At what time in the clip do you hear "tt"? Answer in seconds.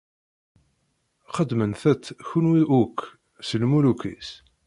2.01-2.05